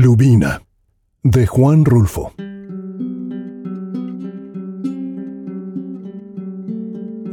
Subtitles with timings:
[0.00, 0.62] Lubina,
[1.24, 2.32] de Juan Rulfo.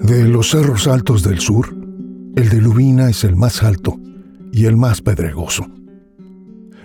[0.01, 1.77] De los cerros altos del sur,
[2.35, 3.99] el de Lubina es el más alto
[4.51, 5.67] y el más pedregoso.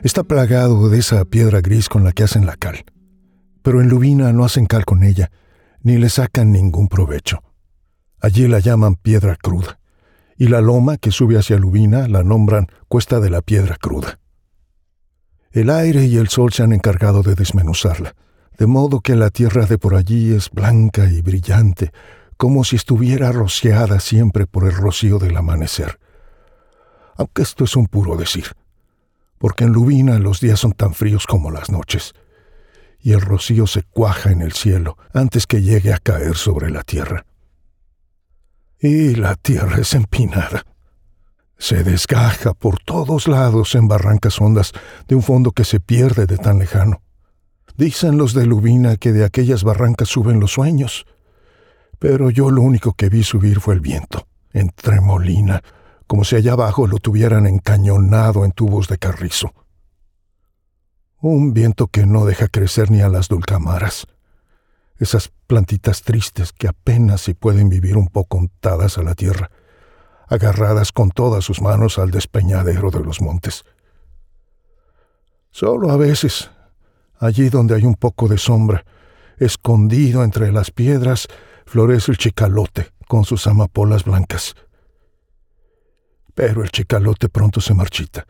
[0.03, 2.84] Está plagado de esa piedra gris con la que hacen la cal,
[3.62, 5.30] pero en Lubina no hacen cal con ella,
[5.82, 7.42] ni le sacan ningún provecho.
[8.20, 9.80] Allí la llaman piedra cruda,
[10.36, 14.20] y la loma que sube hacia Lubina la nombran Cuesta de la Piedra Cruda.
[15.53, 18.14] El aire y el sol se han encargado de desmenuzarla,
[18.57, 21.91] de modo que la tierra de por allí es blanca y brillante,
[22.36, 25.99] como si estuviera rociada siempre por el rocío del amanecer.
[27.17, 28.53] Aunque esto es un puro decir,
[29.39, 32.14] porque en Lubina los días son tan fríos como las noches,
[33.00, 36.84] y el rocío se cuaja en el cielo antes que llegue a caer sobre la
[36.84, 37.27] tierra.
[38.78, 40.64] Y la tierra es empinada
[41.61, 44.73] se desgaja por todos lados en barrancas hondas
[45.06, 47.03] de un fondo que se pierde de tan lejano.
[47.77, 51.05] Dicen los de Lubina que de aquellas barrancas suben los sueños,
[51.98, 55.62] pero yo lo único que vi subir fue el viento, en tremolina,
[56.06, 59.52] como si allá abajo lo tuvieran encañonado en tubos de carrizo.
[61.20, 64.06] Un viento que no deja crecer ni a las dulcamaras,
[64.97, 69.50] esas plantitas tristes que apenas si pueden vivir un poco untadas a la tierra
[70.31, 73.64] agarradas con todas sus manos al despeñadero de los montes.
[75.50, 76.50] Solo a veces,
[77.19, 78.84] allí donde hay un poco de sombra,
[79.39, 81.27] escondido entre las piedras,
[81.67, 84.55] florece el chicalote con sus amapolas blancas.
[86.34, 88.25] Pero el chicalote pronto se marchita.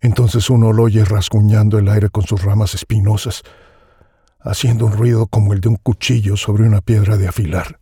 [0.00, 3.42] Entonces uno lo oye rasguñando el aire con sus ramas espinosas,
[4.40, 7.80] haciendo un ruido como el de un cuchillo sobre una piedra de afilar.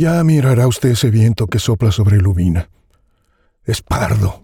[0.00, 2.70] Ya mirará usted ese viento que sopla sobre Lubina.
[3.64, 4.42] Es pardo.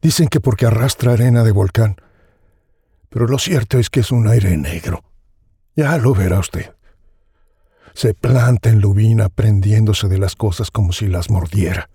[0.00, 1.96] Dicen que porque arrastra arena de volcán.
[3.10, 5.04] Pero lo cierto es que es un aire negro.
[5.76, 6.74] Ya lo verá usted.
[7.92, 11.90] Se planta en Lubina prendiéndose de las cosas como si las mordiera.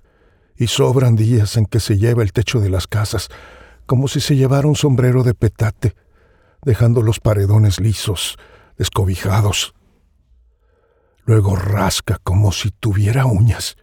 [0.56, 3.30] Y sobran días en que se lleva el techo de las casas
[3.88, 5.96] como si se llevara un sombrero de petate,
[6.62, 8.38] dejando los paredones lisos,
[8.78, 9.75] descobijados,
[11.26, 13.78] Luego rasca como si tuviera uñas.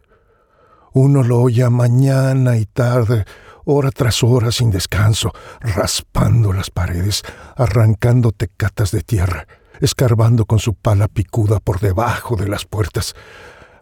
[0.92, 3.24] Uno lo oye mañana y tarde,
[3.64, 7.22] hora tras hora sin descanso, raspando las paredes,
[7.56, 9.46] arrancando tecatas de tierra,
[9.80, 13.14] escarbando con su pala picuda por debajo de las puertas,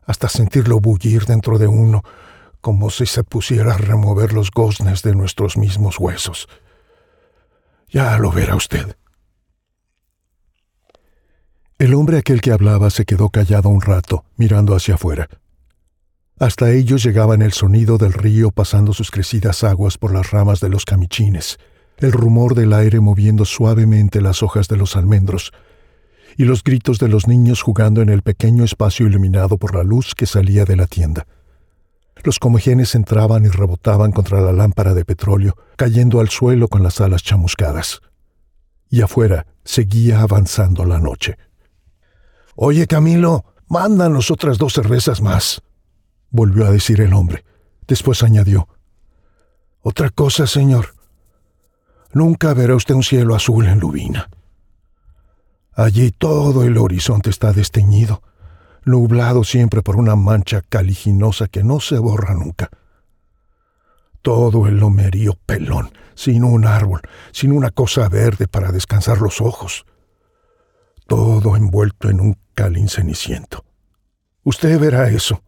[0.06, 2.02] hasta sentirlo bullir dentro de uno,
[2.60, 6.48] como si se pusiera a remover los goznes de nuestros mismos huesos.
[7.88, 8.96] Ya lo verá usted.
[11.80, 15.30] El hombre aquel que hablaba se quedó callado un rato, mirando hacia afuera.
[16.38, 20.68] Hasta ellos llegaban el sonido del río pasando sus crecidas aguas por las ramas de
[20.68, 21.56] los camichines,
[21.96, 25.52] el rumor del aire moviendo suavemente las hojas de los almendros,
[26.36, 30.14] y los gritos de los niños jugando en el pequeño espacio iluminado por la luz
[30.14, 31.26] que salía de la tienda.
[32.22, 37.00] Los comejenes entraban y rebotaban contra la lámpara de petróleo, cayendo al suelo con las
[37.00, 38.02] alas chamuscadas.
[38.90, 41.38] Y afuera seguía avanzando la noche.
[42.62, 45.62] Oye, Camilo, mándanos otras dos cervezas más,
[46.28, 47.42] volvió a decir el hombre.
[47.88, 48.68] Después añadió,
[49.80, 50.94] Otra cosa, señor.
[52.12, 54.28] Nunca verá usted un cielo azul en Lubina.
[55.72, 58.22] Allí todo el horizonte está desteñido,
[58.84, 62.68] nublado siempre por una mancha caliginosa que no se borra nunca.
[64.20, 67.00] Todo el lomerío pelón, sin un árbol,
[67.32, 69.86] sin una cosa verde para descansar los ojos.
[71.06, 73.64] Todo envuelto en un Calín ceniciento.
[74.44, 75.42] Usted verá eso.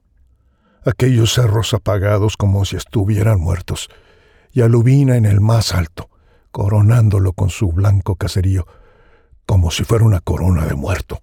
[0.83, 3.91] Aquellos cerros apagados como si estuvieran muertos,
[4.51, 6.09] y alubina en el más alto,
[6.53, 8.67] coronándolo con su blanco caserío,
[9.45, 11.21] como si fuera una corona de muerto.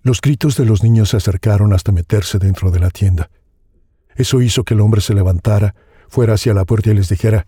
[0.00, 3.28] Los gritos de los niños se acercaron hasta meterse dentro de la tienda.
[4.14, 5.74] Eso hizo que el hombre se levantara,
[6.08, 7.46] fuera hacia la puerta y les dijera,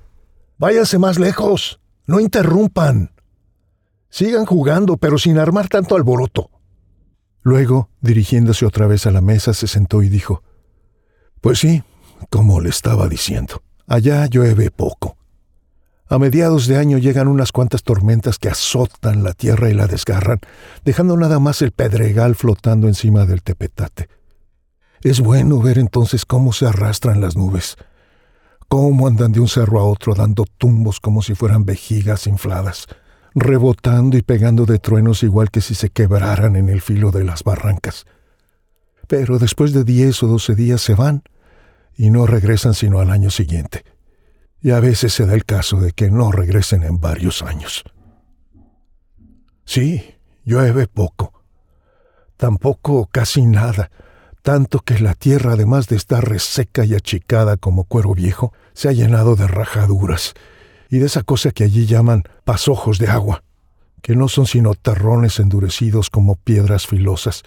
[0.59, 3.13] Váyanse más lejos, no interrumpan.
[4.11, 6.51] Sigan jugando, pero sin armar tanto alboroto.
[7.45, 10.43] Luego, dirigiéndose otra vez a la mesa, se sentó y dijo,
[11.43, 11.83] Pues sí,
[12.31, 15.19] como le estaba diciendo, allá llueve poco.
[16.09, 20.41] A mediados de año llegan unas cuantas tormentas que azotan la tierra y la desgarran,
[20.87, 24.09] dejando nada más el pedregal flotando encima del tepetate.
[25.03, 27.77] Es bueno ver entonces cómo se arrastran las nubes,
[28.69, 32.87] cómo andan de un cerro a otro dando tumbos como si fueran vejigas infladas,
[33.35, 37.43] rebotando y pegando de truenos igual que si se quebraran en el filo de las
[37.43, 38.07] barrancas.
[39.09, 41.23] Pero después de diez o doce días se van
[41.97, 43.85] y no regresan sino al año siguiente.
[44.61, 47.85] y a veces se da el caso de que no regresen en varios años.
[49.67, 51.35] Sí, llueve poco,
[52.39, 53.91] tampoco casi nada,
[54.41, 58.93] tanto que la tierra, además de estar reseca y achicada como cuero viejo, se ha
[58.93, 60.33] llenado de rajaduras
[60.95, 63.43] y de esa cosa que allí llaman pasojos de agua,
[64.01, 67.43] que no son sino terrones endurecidos como piedras filosas,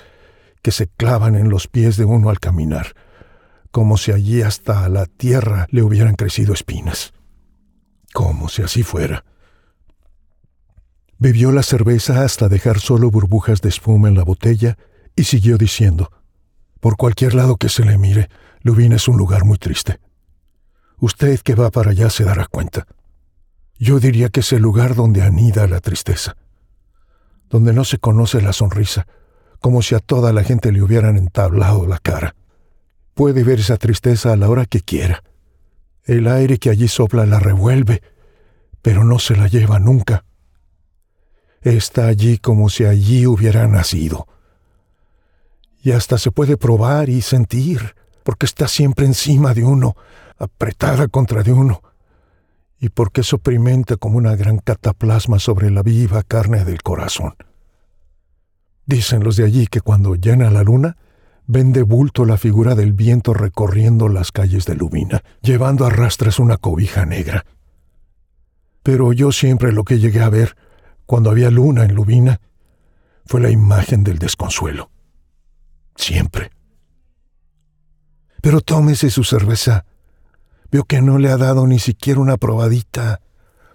[0.62, 2.88] que se clavan en los pies de uno al caminar,
[3.72, 7.14] como si allí hasta la tierra le hubieran crecido espinas.
[8.12, 9.24] Como si así fuera.
[11.18, 14.78] Bebió la cerveza hasta dejar solo burbujas de espuma en la botella
[15.16, 16.12] y siguió diciendo,
[16.82, 18.30] por cualquier lado que se le mire,
[18.62, 20.02] Lubina es un lugar muy triste.
[21.00, 22.86] Usted que va para allá se dará cuenta.
[23.80, 26.36] Yo diría que es el lugar donde anida la tristeza,
[27.50, 29.08] donde no se conoce la sonrisa,
[29.60, 32.36] como si a toda la gente le hubieran entablado la cara.
[33.14, 35.24] Puede ver esa tristeza a la hora que quiera.
[36.04, 38.02] El aire que allí sopla la revuelve,
[38.82, 40.24] pero no se la lleva nunca
[41.76, 44.28] está allí como si allí hubiera nacido.
[45.82, 49.96] Y hasta se puede probar y sentir, porque está siempre encima de uno,
[50.38, 51.82] apretada contra de uno,
[52.80, 57.36] y porque es oprimente como una gran cataplasma sobre la viva carne del corazón.
[58.86, 60.98] Dicen los de allí que cuando llena la luna,
[61.46, 66.40] ven de bulto la figura del viento recorriendo las calles de Lubina, llevando a rastras
[66.40, 67.46] una cobija negra.
[68.84, 70.56] Pero yo siempre lo que llegué a ver
[71.08, 72.42] cuando había luna en Lubina,
[73.26, 74.92] fue la imagen del desconsuelo.
[75.96, 76.52] Siempre.
[78.42, 79.86] Pero tómese su cerveza.
[80.72, 83.22] Veo que no le ha dado ni siquiera una probadita.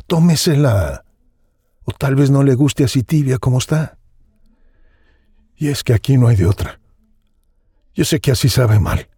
[0.06, 1.04] Tómesela.
[1.84, 3.98] O tal vez no le guste así tibia como está.
[5.56, 6.80] Y es que aquí no hay de otra.
[7.94, 9.08] Yo sé que así sabe mal,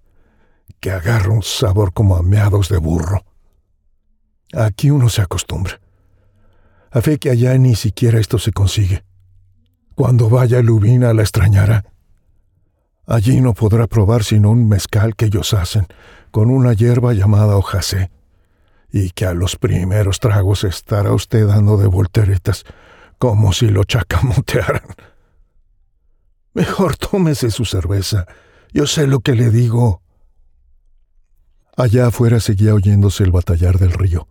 [0.80, 3.24] que agarra un sabor como a meados de burro.
[4.52, 5.80] Aquí uno se acostumbra
[6.94, 9.04] a fe que allá ni siquiera esto se consigue.
[9.96, 11.84] Cuando vaya Lubina la extrañará.
[13.04, 15.88] Allí no podrá probar sino un mezcal que ellos hacen,
[16.34, 18.10] con una hierba llamada hojacé,
[18.90, 22.64] y que a los primeros tragos estará usted dando de volteretas,
[23.20, 24.82] como si lo chacamotearan.
[26.52, 28.26] Mejor tómese su cerveza.
[28.72, 30.02] Yo sé lo que le digo.
[31.76, 34.26] Allá afuera seguía oyéndose el batallar del río,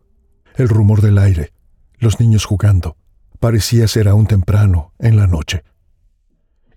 [0.56, 1.53] el rumor del aire,
[1.99, 2.97] los niños jugando.
[3.39, 5.63] Parecía ser aún temprano, en la noche.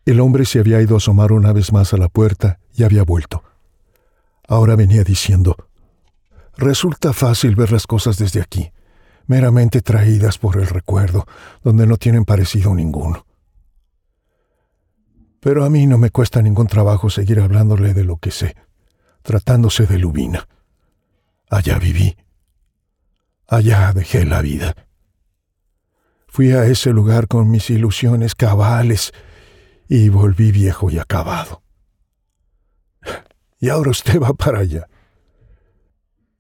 [0.05, 3.02] El hombre se había ido a asomar una vez más a la puerta y había
[3.02, 3.43] vuelto.
[4.48, 5.56] Ahora venía diciendo,
[6.56, 8.72] Resulta fácil ver las cosas desde aquí,
[9.26, 11.26] meramente traídas por el recuerdo,
[11.62, 13.26] donde no tienen parecido ninguno.
[15.40, 18.56] Pero a mí no me cuesta ningún trabajo seguir hablándole de lo que sé,
[19.22, 20.48] tratándose de Lubina.
[21.50, 22.16] Allá viví.
[23.46, 24.75] Allá dejé la vida.
[26.26, 29.12] Fui a ese lugar con mis ilusiones cabales
[29.88, 31.62] y volví viejo y acabado.
[33.58, 34.88] Y ahora usted va para allá.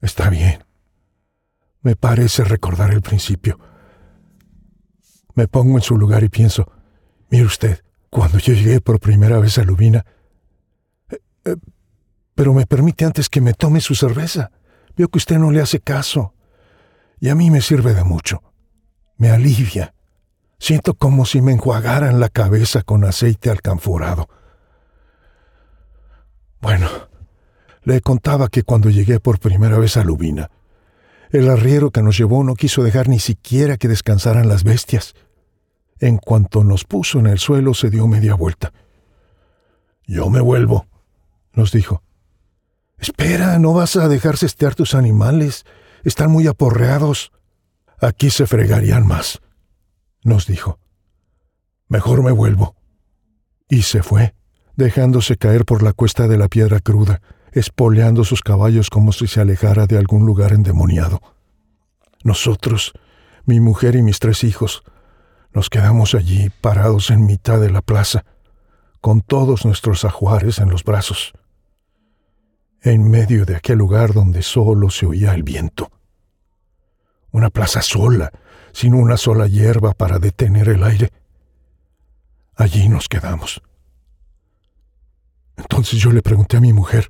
[0.00, 0.64] Está bien.
[1.82, 3.58] Me parece recordar el principio.
[5.34, 6.70] Me pongo en su lugar y pienso,
[7.30, 10.04] mire usted, cuando yo llegué por primera vez a Lubina,
[11.10, 11.56] eh, eh,
[12.34, 14.50] pero me permite antes que me tome su cerveza.
[14.96, 16.34] Veo que usted no le hace caso.
[17.20, 18.42] Y a mí me sirve de mucho
[19.18, 19.94] me alivia.
[20.58, 24.28] Siento como si me enjuagaran la cabeza con aceite alcanforado.
[26.60, 26.88] Bueno,
[27.82, 30.50] le contaba que cuando llegué por primera vez a Lubina,
[31.30, 35.14] el arriero que nos llevó no quiso dejar ni siquiera que descansaran las bestias.
[35.98, 38.72] En cuanto nos puso en el suelo, se dio media vuelta.
[40.06, 40.86] Yo me vuelvo,
[41.52, 42.02] nos dijo.
[42.98, 45.64] Espera, no vas a dejar cestear tus animales.
[46.04, 47.32] Están muy aporreados.
[48.00, 49.40] Aquí se fregarían más,
[50.22, 50.78] nos dijo.
[51.88, 52.76] Mejor me vuelvo.
[53.68, 54.34] Y se fue,
[54.76, 57.20] dejándose caer por la cuesta de la piedra cruda,
[57.52, 61.20] espoleando sus caballos como si se alejara de algún lugar endemoniado.
[62.22, 62.92] Nosotros,
[63.44, 64.82] mi mujer y mis tres hijos,
[65.52, 68.24] nos quedamos allí parados en mitad de la plaza,
[69.00, 71.32] con todos nuestros ajuares en los brazos,
[72.82, 75.90] en medio de aquel lugar donde solo se oía el viento
[77.36, 78.32] una plaza sola,
[78.72, 81.12] sin una sola hierba para detener el aire.
[82.54, 83.60] Allí nos quedamos.
[85.56, 87.08] Entonces yo le pregunté a mi mujer,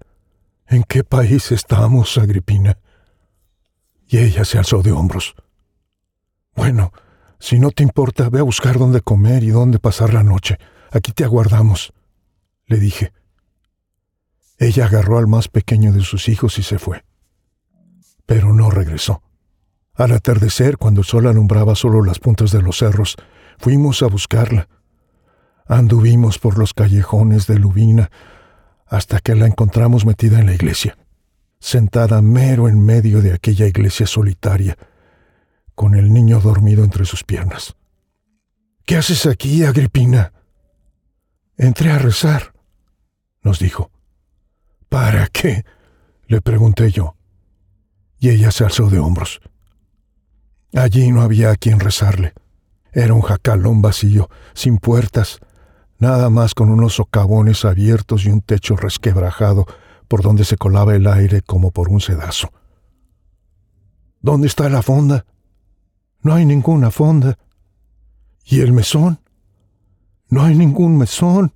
[0.67, 2.79] ¿en qué país estamos, Agripina?
[4.09, 5.35] Y ella se alzó de hombros.
[6.55, 6.93] Bueno,
[7.39, 10.59] si no te importa, ve a buscar dónde comer y dónde pasar la noche.
[10.91, 11.93] Aquí te aguardamos,
[12.67, 13.13] le dije.
[14.59, 17.05] Ella agarró al más pequeño de sus hijos y se fue.
[18.25, 19.23] Pero no regresó.
[19.95, 23.17] Al atardecer, cuando el sol alumbraba solo las puntas de los cerros,
[23.59, 24.69] fuimos a buscarla.
[25.67, 28.11] Anduvimos por los callejones de Lubina
[28.87, 30.97] hasta que la encontramos metida en la iglesia,
[31.59, 34.77] sentada mero en medio de aquella iglesia solitaria,
[35.75, 37.77] con el niño dormido entre sus piernas.
[38.85, 40.33] ¿Qué haces aquí, Agripina?
[41.57, 42.53] Entré a rezar,
[43.43, 43.91] nos dijo.
[44.89, 45.65] ¿Para qué?
[46.29, 47.17] le pregunté yo.
[48.19, 49.41] Y ella se alzó de hombros.
[50.75, 52.33] Allí no había a quien rezarle.
[52.93, 55.39] Era un jacalón vacío, sin puertas,
[55.99, 59.67] nada más con unos socavones abiertos y un techo resquebrajado
[60.09, 62.51] por donde se colaba el aire como por un sedazo.
[64.21, 65.25] ¿Dónde está la fonda?
[66.23, 67.39] No hay ninguna fonda.
[68.45, 69.21] ¿Y el mesón?
[70.29, 71.53] No hay ningún mesón.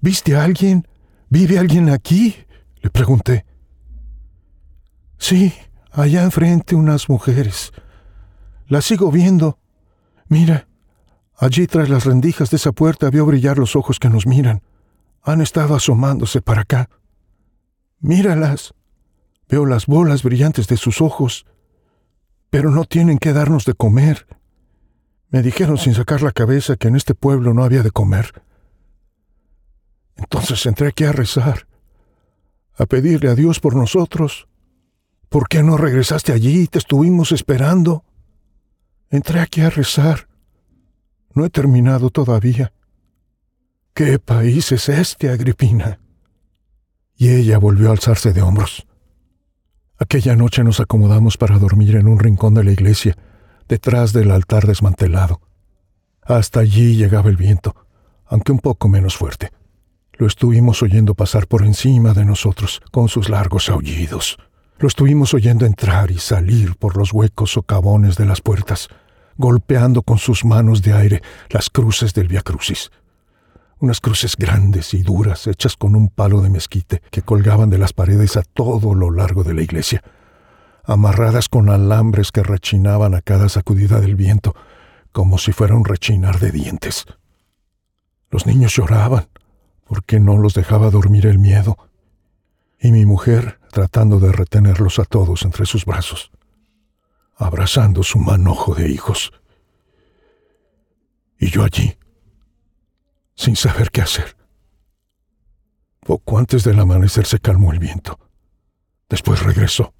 [0.00, 0.86] ¿Viste a alguien?
[1.28, 2.36] ¿Vive alguien aquí?
[2.82, 3.46] le pregunté.
[5.16, 5.54] Sí,
[5.90, 7.72] allá enfrente unas mujeres.
[8.66, 9.58] Las sigo viendo.
[10.28, 10.68] Mira,
[11.36, 14.62] allí tras las rendijas de esa puerta veo brillar los ojos que nos miran.
[15.22, 16.90] Han estado asomándose para acá.
[18.00, 18.74] Míralas.
[19.48, 21.46] Veo las bolas brillantes de sus ojos.
[22.50, 24.26] Pero no tienen que darnos de comer.
[25.30, 28.42] Me dijeron sin sacar la cabeza que en este pueblo no había de comer.
[30.16, 31.66] Entonces entré aquí a rezar,
[32.76, 34.46] a pedirle a Dios por nosotros.
[35.28, 36.68] ¿Por qué no regresaste allí?
[36.68, 38.04] Te estuvimos esperando.
[39.10, 40.28] Entré aquí a rezar.
[41.34, 42.72] No he terminado todavía.
[43.92, 45.98] ¿Qué país es este, Agripina?
[47.16, 48.86] Y ella volvió a alzarse de hombros.
[49.98, 53.16] Aquella noche nos acomodamos para dormir en un rincón de la iglesia,
[53.68, 55.40] detrás del altar desmantelado.
[56.22, 57.74] Hasta allí llegaba el viento,
[58.26, 59.50] aunque un poco menos fuerte.
[60.12, 64.38] Lo estuvimos oyendo pasar por encima de nosotros con sus largos aullidos.
[64.78, 68.88] Lo estuvimos oyendo entrar y salir por los huecos socavones de las puertas,
[69.36, 72.90] golpeando con sus manos de aire las cruces del Via Crucis.
[73.80, 77.92] Unas cruces grandes y duras hechas con un palo de mezquite que colgaban de las
[77.92, 80.02] paredes a todo lo largo de la iglesia,
[80.84, 84.54] amarradas con alambres que rechinaban a cada sacudida del viento,
[85.12, 87.04] como si fuera un rechinar de dientes.
[88.30, 89.28] Los niños lloraban,
[89.86, 91.76] porque no los dejaba dormir el miedo,
[92.80, 96.30] y mi mujer tratando de retenerlos a todos entre sus brazos,
[97.36, 99.32] abrazando su manojo de hijos.
[101.38, 101.96] Y yo allí,
[103.34, 104.36] sin saber qué hacer.
[106.00, 108.18] Poco antes del amanecer se calmó el viento.
[109.08, 109.94] Después regresó.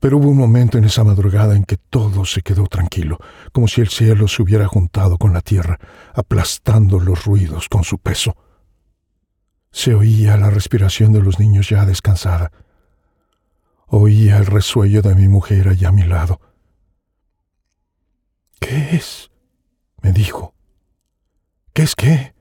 [0.00, 3.18] Pero hubo un momento en esa madrugada en que todo se quedó tranquilo,
[3.52, 5.78] como si el cielo se hubiera juntado con la tierra,
[6.12, 8.36] aplastando los ruidos con su peso.
[9.70, 12.52] Se oía la respiración de los niños ya descansada.
[13.86, 16.40] Oía el resuello de mi mujer allá a mi lado.
[18.60, 19.30] ¿Qué es?
[20.02, 20.54] me dijo.
[21.72, 22.34] ¿Qué es qué?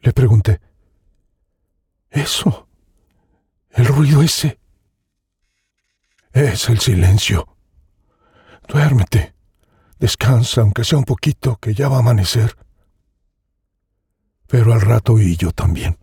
[0.00, 0.60] le pregunté.
[2.10, 2.68] Eso.
[3.70, 4.58] El ruido ese.
[6.32, 7.56] Es el silencio.
[8.68, 9.34] Duérmete.
[9.98, 12.56] Descansa, aunque sea un poquito, que ya va a amanecer.
[14.46, 15.98] Pero al rato oí yo también.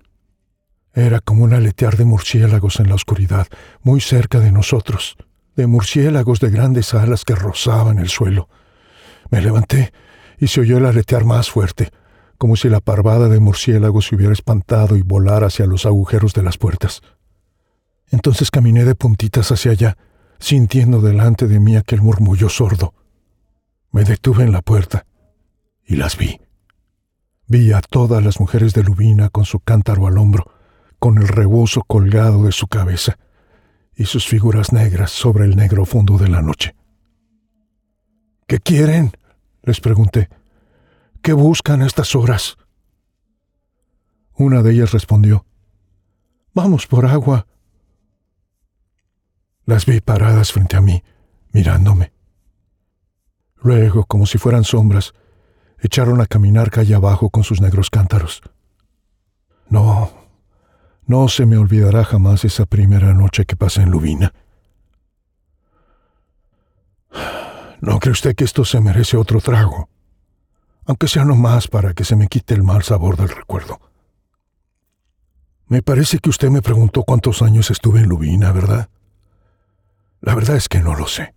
[0.93, 3.47] Era como un aletear de murciélagos en la oscuridad,
[3.81, 5.15] muy cerca de nosotros,
[5.55, 8.49] de murciélagos de grandes alas que rozaban el suelo.
[9.29, 9.91] Me levanté
[10.37, 11.89] y se oyó el aletear más fuerte,
[12.37, 16.43] como si la parvada de murciélagos se hubiera espantado y volara hacia los agujeros de
[16.43, 17.01] las puertas.
[18.09, 19.97] Entonces caminé de puntitas hacia allá,
[20.39, 22.93] sintiendo delante de mí aquel murmullo sordo.
[23.91, 25.05] Me detuve en la puerta
[25.85, 26.39] y las vi.
[27.47, 30.51] Vi a todas las mujeres de Lubina con su cántaro al hombro,
[30.99, 33.17] con el rebozo colgado de su cabeza
[33.95, 36.75] y sus figuras negras sobre el negro fondo de la noche.
[38.47, 39.11] ¿Qué quieren?
[39.63, 40.29] les pregunté.
[41.21, 42.57] ¿Qué buscan a estas horas?
[44.33, 45.45] Una de ellas respondió,
[46.53, 47.45] Vamos por agua.
[49.65, 51.03] Las vi paradas frente a mí,
[51.51, 52.13] mirándome.
[53.57, 55.13] Luego, como si fueran sombras,
[55.79, 58.41] echaron a caminar calle abajo con sus negros cántaros.
[59.69, 60.09] No,
[61.05, 64.33] no se me olvidará jamás esa primera noche que pasé en Lubina.
[67.81, 69.89] ¿No cree usted que esto se merece otro trago?
[70.85, 73.79] Aunque sea no más para que se me quite el mal sabor del recuerdo.
[75.67, 78.89] Me parece que usted me preguntó cuántos años estuve en Lubina, ¿verdad?
[80.21, 81.33] La verdad es que no lo sé.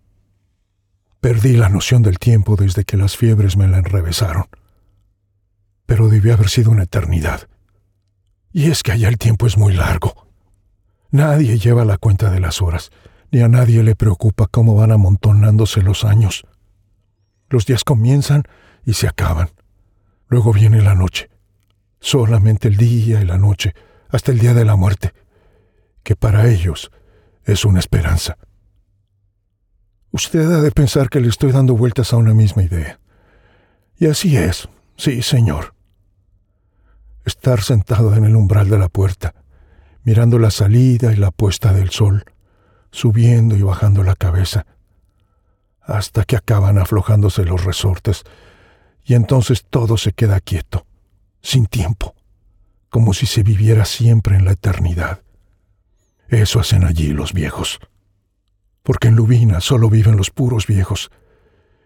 [1.21, 4.47] Perdí la noción del tiempo desde que las fiebres me la enrevesaron.
[5.85, 7.49] Pero debió haber sido una eternidad.
[8.53, 10.29] Y es que allá el tiempo es muy largo.
[11.11, 12.91] Nadie lleva la cuenta de las horas,
[13.31, 16.45] ni a nadie le preocupa cómo van amontonándose los años.
[17.49, 18.45] Los días comienzan
[18.85, 19.51] y se acaban.
[20.29, 21.31] Luego viene la noche.
[22.01, 23.75] Solamente el día y la noche,
[24.09, 25.13] hasta el día de la muerte,
[26.03, 26.91] que para ellos
[27.45, 28.37] es una esperanza.
[30.13, 32.99] Usted ha de pensar que le estoy dando vueltas a una misma idea.
[33.99, 35.75] Y así es, sí, señor.
[37.25, 39.35] Estar sentado en el umbral de la puerta,
[40.03, 42.25] mirando la salida y la puesta del sol,
[42.91, 44.67] subiendo y bajando la cabeza,
[45.83, 48.25] hasta que acaban aflojándose los resortes,
[49.05, 50.87] y entonces todo se queda quieto,
[51.43, 52.15] sin tiempo,
[52.89, 55.23] como si se viviera siempre en la eternidad.
[56.29, 57.81] Eso hacen allí los viejos
[58.83, 61.11] porque en Lubina solo viven los puros viejos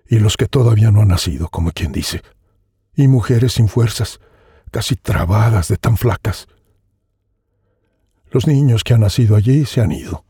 [0.08, 2.22] y los que todavía no han nacido, como quien dice,
[2.94, 4.20] y mujeres sin fuerzas,
[4.70, 6.46] casi trabadas de tan flacas.
[8.30, 10.24] Los niños que han nacido allí se han ido.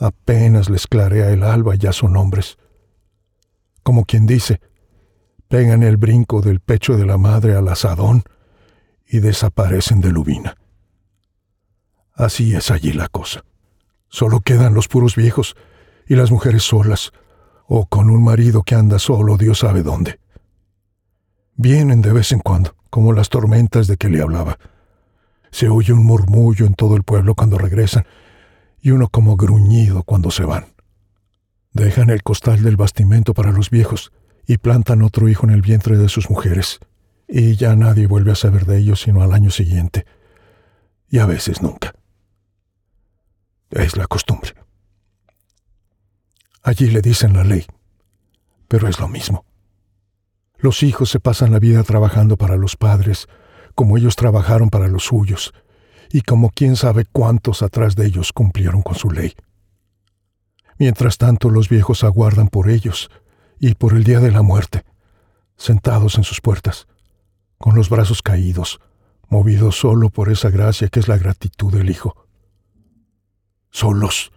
[0.00, 2.56] Apenas les clarea el alba ya son hombres.
[3.82, 4.58] Como quien dice,
[5.46, 8.22] pegan el brinco del pecho de la madre al asadón
[9.06, 10.56] y desaparecen de Lubina.
[12.14, 13.44] Así es allí la cosa.
[14.08, 15.54] Solo quedan los puros viejos
[16.06, 17.12] y las mujeres solas,
[17.66, 20.18] o con un marido que anda solo Dios sabe dónde.
[21.56, 24.58] Vienen de vez en cuando, como las tormentas de que le hablaba.
[25.50, 28.06] Se oye un murmullo en todo el pueblo cuando regresan,
[28.80, 30.66] y uno como gruñido cuando se van.
[31.72, 34.12] Dejan el costal del bastimento para los viejos
[34.46, 36.80] y plantan otro hijo en el vientre de sus mujeres,
[37.28, 40.06] y ya nadie vuelve a saber de ellos sino al año siguiente,
[41.08, 41.94] y a veces nunca.
[43.70, 44.54] Es la costumbre.
[46.62, 47.66] Allí le dicen la ley,
[48.66, 49.44] pero es lo mismo.
[50.58, 53.28] Los hijos se pasan la vida trabajando para los padres,
[53.74, 55.54] como ellos trabajaron para los suyos,
[56.12, 59.34] y como quién sabe cuántos atrás de ellos cumplieron con su ley.
[60.78, 63.10] Mientras tanto los viejos aguardan por ellos
[63.58, 64.84] y por el día de la muerte,
[65.56, 66.86] sentados en sus puertas,
[67.58, 68.80] con los brazos caídos,
[69.28, 72.26] movidos solo por esa gracia que es la gratitud del Hijo.
[73.70, 74.32] Solos,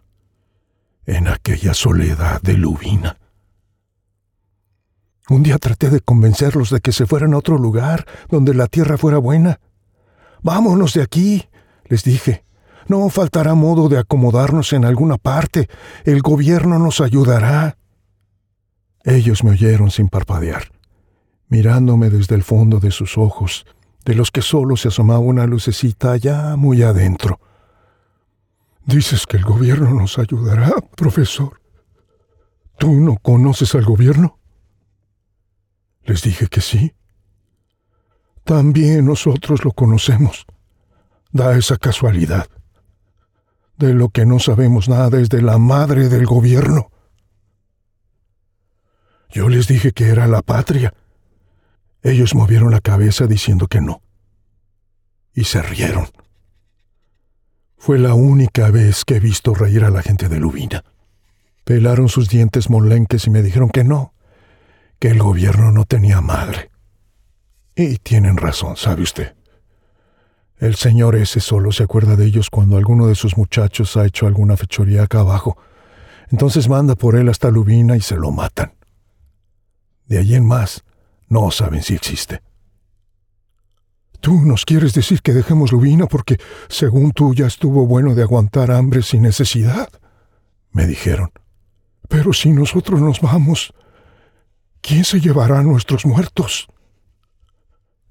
[1.05, 3.17] en aquella soledad de Lubina.
[5.29, 8.97] Un día traté de convencerlos de que se fueran a otro lugar, donde la tierra
[8.97, 9.59] fuera buena.
[10.41, 11.47] Vámonos de aquí,
[11.93, 12.43] les dije.
[12.87, 15.69] No faltará modo de acomodarnos en alguna parte.
[16.05, 17.77] El gobierno nos ayudará.
[19.03, 20.71] Ellos me oyeron sin parpadear,
[21.49, 23.65] mirándome desde el fondo de sus ojos,
[24.05, 27.39] de los que solo se asomaba una lucecita allá muy adentro.
[28.85, 31.61] Dices que el gobierno nos ayudará, profesor.
[32.79, 34.39] ¿Tú no conoces al gobierno?
[36.05, 36.93] Les dije que sí.
[38.43, 40.45] También nosotros lo conocemos.
[41.33, 42.47] Da esa casualidad.
[43.77, 46.91] De lo que no sabemos nada es de la madre del gobierno.
[49.31, 50.93] Yo les dije que era la patria.
[52.03, 54.03] Ellos movieron la cabeza diciendo que no.
[55.33, 56.05] Y se rieron.
[57.77, 60.83] Fue la única vez que he visto reír a la gente de Lubina.
[61.63, 64.13] Pelaron sus dientes molenques y me dijeron que no,
[64.99, 66.69] que el gobierno no tenía madre.
[67.75, 69.35] Y tienen razón, ¿sabe usted?
[70.63, 74.27] El señor ese solo se acuerda de ellos cuando alguno de sus muchachos ha hecho
[74.27, 75.57] alguna fechoría acá abajo.
[76.31, 78.71] Entonces manda por él hasta Lubina y se lo matan.
[80.05, 80.85] De allí en más,
[81.27, 82.41] no saben si existe.
[84.21, 86.37] Tú nos quieres decir que dejemos Lubina porque,
[86.69, 89.89] según tú, ya estuvo bueno de aguantar hambre sin necesidad,
[90.71, 91.33] me dijeron.
[92.07, 93.73] Pero si nosotros nos vamos,
[94.79, 96.69] ¿quién se llevará a nuestros muertos?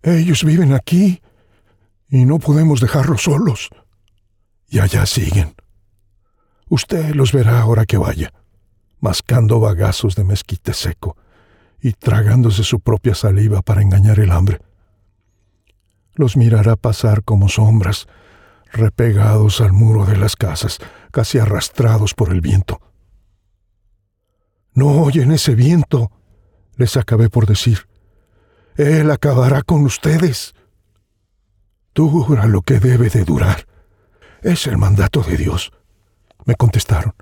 [0.03, 1.23] Ellos viven aquí
[2.12, 3.70] y no podemos dejarlos solos.
[4.68, 5.57] Y allá siguen.
[6.68, 8.33] Usted los verá ahora que vaya,
[9.01, 11.16] mascando bagazos de mezquite seco
[11.81, 14.61] y tragándose su propia saliva para engañar el hambre
[16.14, 18.07] los mirará pasar como sombras,
[18.70, 20.79] repegados al muro de las casas,
[21.11, 22.81] casi arrastrados por el viento.
[24.75, 26.11] No oyen ese viento,
[26.77, 27.87] les acabé por decir.
[28.77, 30.55] Él acabará con ustedes.
[31.95, 33.67] Dura lo que debe de durar.
[34.43, 35.73] Es el mandato de Dios,
[36.45, 37.15] me contestaron.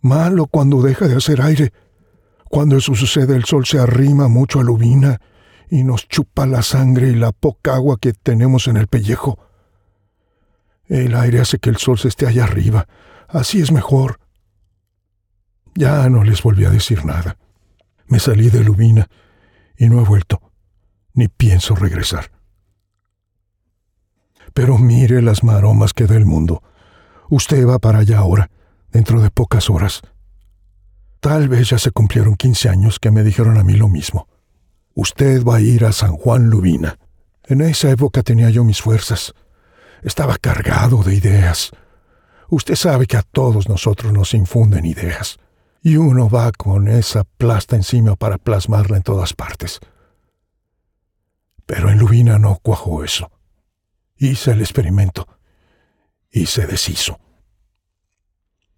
[0.00, 1.72] Malo cuando deja de hacer aire.
[2.48, 5.20] Cuando eso sucede el sol se arrima mucho a Lubina
[5.68, 9.38] y nos chupa la sangre y la poca agua que tenemos en el pellejo.
[10.86, 12.86] El aire hace que el sol se esté allá arriba.
[13.26, 14.20] Así es mejor.
[15.74, 17.36] Ya no les volví a decir nada.
[18.06, 19.08] Me salí de Lubina
[19.76, 20.40] y no he vuelto,
[21.12, 22.35] ni pienso regresar.
[24.56, 26.62] Pero mire las maromas que da el mundo.
[27.28, 28.50] Usted va para allá ahora,
[28.90, 30.00] dentro de pocas horas.
[31.20, 34.28] Tal vez ya se cumplieron 15 años que me dijeron a mí lo mismo.
[34.94, 36.98] Usted va a ir a San Juan Lubina.
[37.44, 39.34] En esa época tenía yo mis fuerzas.
[40.02, 41.70] Estaba cargado de ideas.
[42.48, 45.36] Usted sabe que a todos nosotros nos infunden ideas.
[45.82, 49.80] Y uno va con esa plasta encima para plasmarla en todas partes.
[51.66, 53.30] Pero en Lubina no cuajó eso.
[54.18, 55.26] Hice el experimento
[56.30, 57.18] y se deshizo.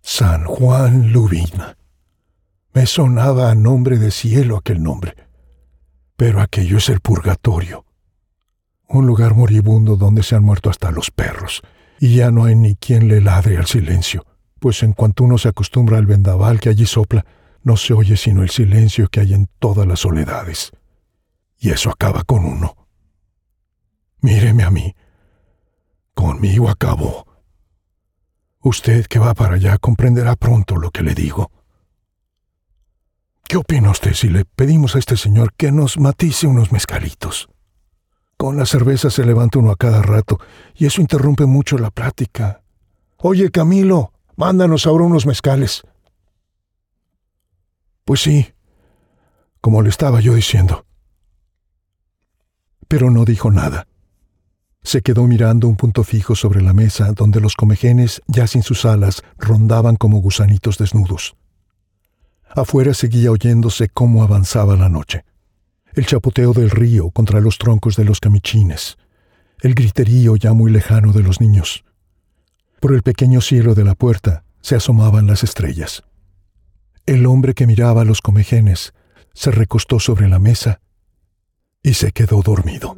[0.00, 1.76] San Juan Lubina.
[2.72, 5.14] Me sonaba a nombre de cielo aquel nombre.
[6.16, 7.84] Pero aquello es el purgatorio.
[8.88, 11.62] Un lugar moribundo donde se han muerto hasta los perros,
[12.00, 14.24] y ya no hay ni quien le ladre al silencio,
[14.58, 17.26] pues en cuanto uno se acostumbra al vendaval que allí sopla,
[17.62, 20.72] no se oye sino el silencio que hay en todas las soledades.
[21.58, 22.76] Y eso acaba con uno.
[24.20, 24.94] Míreme a mí.
[26.18, 27.28] Conmigo acabó.
[28.58, 31.52] Usted que va para allá comprenderá pronto lo que le digo.
[33.46, 37.48] ¿Qué opina usted si le pedimos a este señor que nos matice unos mezcalitos?
[38.36, 40.40] Con la cerveza se levanta uno a cada rato
[40.74, 42.62] y eso interrumpe mucho la plática.
[43.18, 45.84] Oye, Camilo, mándanos ahora unos mezcales.
[48.04, 48.54] Pues sí,
[49.60, 50.84] como le estaba yo diciendo.
[52.88, 53.86] Pero no dijo nada.
[54.88, 58.86] Se quedó mirando un punto fijo sobre la mesa donde los comejenes, ya sin sus
[58.86, 61.36] alas, rondaban como gusanitos desnudos.
[62.48, 65.26] Afuera seguía oyéndose cómo avanzaba la noche.
[65.92, 68.96] El chapoteo del río contra los troncos de los camichines.
[69.60, 71.84] El griterío ya muy lejano de los niños.
[72.80, 76.02] Por el pequeño cielo de la puerta se asomaban las estrellas.
[77.04, 78.94] El hombre que miraba a los comejenes
[79.34, 80.80] se recostó sobre la mesa
[81.82, 82.96] y se quedó dormido.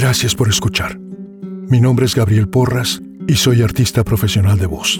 [0.00, 0.98] Gracias por escuchar.
[0.98, 4.98] Mi nombre es Gabriel Porras y soy artista profesional de voz.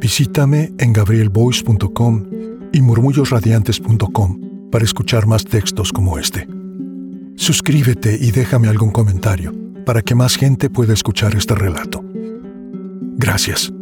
[0.00, 2.24] Visítame en gabrielvoice.com
[2.72, 6.46] y murmullosradiantes.com para escuchar más textos como este.
[7.34, 9.52] Suscríbete y déjame algún comentario
[9.84, 12.04] para que más gente pueda escuchar este relato.
[13.16, 13.72] Gracias.